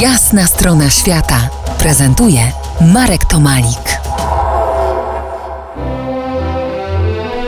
Jasna 0.00 0.46
strona 0.46 0.90
świata 0.90 1.48
prezentuje 1.78 2.52
Marek 2.80 3.24
Tomalik. 3.24 3.98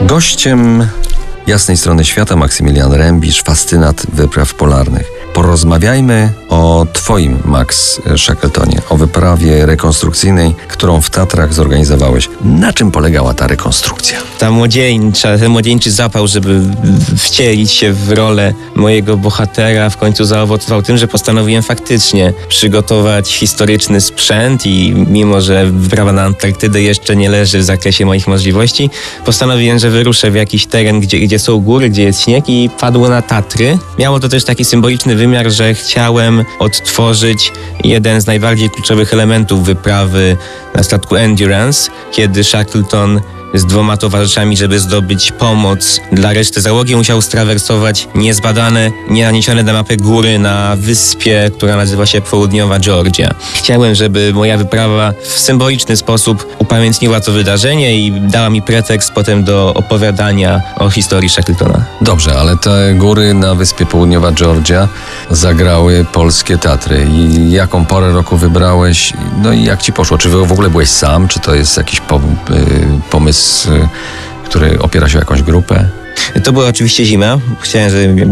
Gościem 0.01 0.89
jasnej 1.47 1.77
strony 1.77 2.05
świata 2.05 2.37
Maksymilian 2.37 2.93
Rębisz, 2.93 3.43
fascynat 3.43 4.07
wypraw 4.13 4.55
polarnych. 4.55 5.14
Porozmawiajmy 5.35 6.33
o 6.49 6.87
Twoim, 6.93 7.39
Max 7.45 8.01
Shackletonie, 8.17 8.83
o 8.91 8.97
wyprawie 8.97 9.67
rekonstrukcyjnej, 9.67 10.55
którą 10.69 11.01
w 11.01 11.11
Tatrach 11.11 11.55
zorganizowałeś. 11.55 12.29
Na 12.45 12.73
czym 12.73 12.91
polegała 12.91 13.35
ta 13.35 13.47
rekonstrukcja? 13.47 14.19
Ta 14.39 14.51
młodzieńcza, 14.51 15.39
ten 15.39 15.51
młodzieńczy 15.51 15.91
zapał, 15.91 16.29
żeby 16.29 16.61
wcielić 17.19 17.71
się 17.71 17.93
w 17.93 18.13
rolę 18.13 18.55
mojego 18.75 19.17
bohatera, 19.17 19.91
w 19.91 19.97
końcu 19.97 20.25
zaowocował 20.25 20.83
tym, 20.83 20.97
że 20.97 21.09
postanowiłem 21.09 21.63
faktycznie 21.63 22.33
przygotować 22.49 23.35
historyczny 23.35 24.01
sprzęt 24.01 24.67
i 24.67 24.95
mimo, 25.09 25.41
że 25.41 25.67
wyprawa 25.67 26.13
na 26.13 26.23
Antarktydę 26.23 26.83
jeszcze 26.83 27.17
nie 27.17 27.31
leży 27.31 27.59
w 27.59 27.65
zakresie 27.65 28.07
moich 28.07 28.29
możliwości, 28.29 28.91
postanowiłem, 29.25 29.79
że 29.79 29.91
wyruszę 29.91 30.31
w 30.31 30.35
jakiś 30.35 30.67
teren, 30.67 31.01
gdzie, 31.01 31.19
gdzie 31.19 31.39
są 31.39 31.61
góry, 31.61 31.91
gdzie 31.91 32.03
jest 32.03 32.23
śnieg 32.23 32.49
i 32.49 32.71
padło 32.81 33.09
na 33.09 33.23
Tatry. 33.23 33.79
Miało 33.99 34.21
to 34.21 34.29
też 34.29 34.45
taki 34.45 34.65
symboliczny 34.65 35.17
wymiar, 35.17 35.24
że 35.51 35.75
chciałem 35.75 36.45
odtworzyć 36.59 37.53
jeden 37.85 38.21
z 38.21 38.27
najbardziej 38.27 38.71
kluczowych 38.71 39.13
elementów 39.13 39.65
wyprawy 39.65 40.37
na 40.75 40.83
statku 40.83 41.17
Endurance, 41.17 41.91
kiedy 42.13 42.45
Shackleton 42.45 43.21
z 43.55 43.67
dwoma 43.67 43.97
towarzyszami, 43.97 44.57
żeby 44.57 44.81
zdobyć 44.81 45.33
pomoc 45.33 46.01
dla 46.13 46.33
reszty 46.33 46.61
załogi, 46.61 46.97
musiał 46.97 47.23
strawersować 47.23 48.09
niezbadane, 48.15 48.91
nienaniesione 49.11 49.63
na 49.63 49.73
mapę 49.73 49.97
góry 49.97 50.39
na 50.39 50.77
wyspie, 50.77 51.51
która 51.57 51.77
nazywa 51.77 52.07
się 52.07 52.21
Południowa 52.21 52.79
Georgia. 52.79 53.35
Chciałem, 53.55 53.95
żeby 53.95 54.33
moja 54.35 54.59
wyprawa 54.59 55.13
w 55.23 55.39
symboliczny 55.39 55.97
sposób 55.97 56.57
upamiętniła 56.59 57.21
to 57.21 57.33
wydarzenie 57.33 57.99
i 57.99 58.13
dała 58.21 58.51
mi 58.51 58.63
pretekst 58.63 59.13
potem 59.13 59.45
do 59.45 59.75
opowiadania 59.75 60.63
o 60.77 60.91
historii 60.91 61.29
Shackletona. 61.29 61.85
Dobrze, 62.01 62.39
ale 62.39 62.57
te 62.57 62.95
góry 62.95 63.35
na 63.35 63.55
wyspie 63.55 63.87
Południowa 63.87 64.33
Georgia 64.33 64.89
zagrały 65.31 66.07
polskie 66.13 66.59
Tatry. 66.59 67.07
I 67.11 67.51
jaką 67.51 67.85
porę 67.85 68.13
roku 68.13 68.37
wybrałeś? 68.37 69.13
No 69.43 69.53
i 69.53 69.65
jak 69.65 69.83
ci 69.83 69.93
poszło? 69.93 70.19
Czy 70.19 70.29
w 70.29 70.53
ogóle 70.53 70.71
byłeś 70.71 70.89
sam? 70.89 71.29
Czy 71.29 71.41
to 71.41 71.55
jest 71.55 71.77
jakiś 71.77 71.99
y, 71.99 72.03
pomysł, 73.11 73.44
y, 73.67 73.89
który 74.45 74.79
opiera 74.79 75.09
się 75.09 75.19
o 75.19 75.21
jakąś 75.21 75.43
grupę? 75.43 75.89
To 76.45 76.53
była 76.53 76.69
oczywiście 76.69 77.05
zima. 77.05 77.39
Chciałem, 77.61 77.91
żeby 77.91 78.27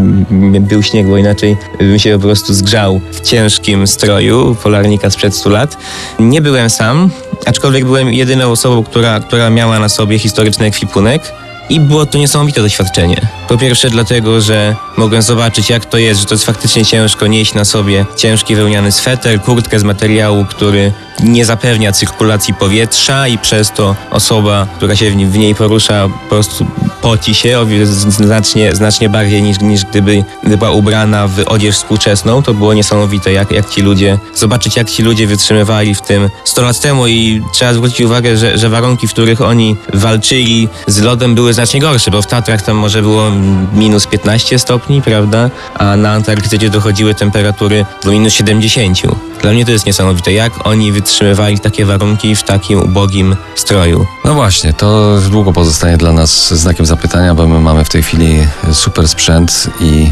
był 0.59 0.83
śnieg, 0.83 1.07
bo 1.07 1.17
inaczej 1.17 1.57
bym 1.79 1.99
się 1.99 2.13
po 2.13 2.19
prostu 2.19 2.53
zgrzał 2.53 3.01
w 3.11 3.21
ciężkim 3.21 3.87
stroju 3.87 4.55
polarnika 4.63 5.09
sprzed 5.09 5.35
100 5.35 5.49
lat. 5.49 5.77
Nie 6.19 6.41
byłem 6.41 6.69
sam, 6.69 7.09
aczkolwiek 7.45 7.85
byłem 7.85 8.13
jedyną 8.13 8.51
osobą, 8.51 8.83
która, 8.83 9.19
która 9.19 9.49
miała 9.49 9.79
na 9.79 9.89
sobie 9.89 10.19
historyczny 10.19 10.65
ekwipunek. 10.65 11.33
I 11.69 11.79
było 11.79 12.05
to 12.05 12.17
niesamowite 12.17 12.61
doświadczenie. 12.61 13.21
Po 13.47 13.57
pierwsze 13.57 13.89
dlatego, 13.89 14.41
że 14.41 14.75
mogłem 14.97 15.21
zobaczyć 15.21 15.69
jak 15.69 15.85
to 15.85 15.97
jest, 15.97 16.19
że 16.19 16.25
to 16.25 16.33
jest 16.33 16.45
faktycznie 16.45 16.85
ciężko 16.85 17.27
nieść 17.27 17.53
na 17.53 17.65
sobie 17.65 18.05
ciężki 18.17 18.55
wełniany 18.55 18.91
sweter, 18.91 19.41
kurtkę 19.41 19.79
z 19.79 19.83
materiału, 19.83 20.45
który 20.45 20.91
nie 21.23 21.45
zapewnia 21.45 21.91
cyrkulacji 21.91 22.53
powietrza 22.53 23.27
i 23.27 23.37
przez 23.37 23.71
to 23.71 23.95
osoba, 24.11 24.67
która 24.77 24.95
się 24.95 25.11
w, 25.11 25.37
niej 25.37 25.55
porusza 25.55 26.09
po 26.09 26.29
prostu 26.29 26.65
poci 27.01 27.35
się 27.35 27.65
znacznie, 28.07 28.75
znacznie 28.75 29.09
bardziej 29.09 29.43
niż, 29.43 29.59
niż 29.59 29.85
gdyby 29.85 30.23
była 30.43 30.71
ubrana 30.71 31.27
w 31.27 31.43
odzież 31.45 31.75
współczesną. 31.75 32.43
To 32.43 32.53
było 32.53 32.73
niesamowite, 32.73 33.33
jak, 33.33 33.51
jak 33.51 33.69
ci 33.69 33.81
ludzie, 33.81 34.17
zobaczyć 34.35 34.75
jak 34.75 34.89
ci 34.89 35.03
ludzie 35.03 35.27
wytrzymywali 35.27 35.95
w 35.95 36.01
tym 36.01 36.29
100 36.45 36.61
lat 36.61 36.79
temu 36.79 37.07
i 37.07 37.41
trzeba 37.53 37.73
zwrócić 37.73 38.01
uwagę, 38.01 38.37
że, 38.37 38.57
że 38.57 38.69
warunki, 38.69 39.07
w 39.07 39.11
których 39.11 39.41
oni 39.41 39.75
walczyli 39.93 40.69
z 40.87 41.01
lodem 41.01 41.35
były 41.35 41.53
znacznie 41.63 41.79
gorsze, 41.79 42.11
bo 42.11 42.21
w 42.21 42.27
Tatrach 42.27 42.61
tam 42.61 42.77
może 42.77 43.01
było 43.01 43.31
minus 43.73 44.07
15 44.07 44.59
stopni, 44.59 45.01
prawda? 45.01 45.49
A 45.75 45.95
na 45.95 46.11
Antarktydzie 46.11 46.69
dochodziły 46.69 47.15
temperatury 47.15 47.85
do 48.03 48.11
minus 48.11 48.33
70. 48.33 49.01
Dla 49.41 49.51
mnie 49.51 49.65
to 49.65 49.71
jest 49.71 49.85
niesamowite, 49.85 50.33
jak 50.33 50.67
oni 50.67 50.91
wytrzymywali 50.91 51.59
takie 51.59 51.85
warunki 51.85 52.35
w 52.35 52.43
takim 52.43 52.81
ubogim 52.81 53.35
stroju. 53.55 54.05
No 54.25 54.33
właśnie, 54.33 54.73
to 54.73 55.19
długo 55.29 55.53
pozostanie 55.53 55.97
dla 55.97 56.13
nas 56.13 56.53
znakiem 56.53 56.85
zapytania, 56.85 57.35
bo 57.35 57.47
my 57.47 57.59
mamy 57.59 57.85
w 57.85 57.89
tej 57.89 58.03
chwili 58.03 58.47
super 58.73 59.07
sprzęt 59.07 59.67
i 59.79 60.11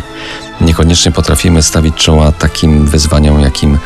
niekoniecznie 0.62 1.12
potrafimy 1.12 1.64
stawić 1.64 1.96
czoła 1.96 2.32
takim 2.32 2.86
wyzwaniom, 2.86 3.40
jakim 3.40 3.78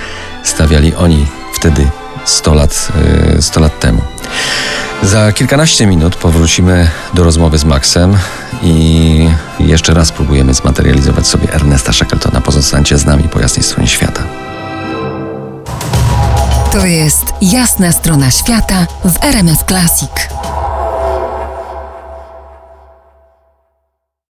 stawiali 0.44 0.96
oni 0.96 1.26
wtedy 1.54 1.90
100 2.26 2.54
lat, 2.54 2.92
100 3.40 3.60
lat 3.60 3.80
temu. 3.80 4.02
Za 5.04 5.32
kilkanaście 5.32 5.88
minut 5.88 6.16
powrócimy 6.16 6.90
do 7.14 7.24
rozmowy 7.24 7.58
z 7.58 7.66
Maxem 7.66 8.18
i 8.62 9.30
jeszcze 9.60 9.94
raz 9.94 10.12
próbujemy 10.12 10.54
zmaterializować 10.54 11.28
sobie 11.28 11.54
Ernesta 11.54 11.94
Shackletona. 11.94 12.42
Pozostańcie 12.42 12.98
z 12.98 13.06
nami 13.06 13.24
po 13.24 13.40
jasnej 13.40 13.64
stronie 13.64 13.88
świata. 13.88 14.24
To 16.72 16.86
jest 16.86 17.26
jasna 17.42 17.92
strona 17.92 18.32
świata 18.32 18.88
w 19.06 19.24
RMS 19.24 19.64
Classic. 19.68 20.12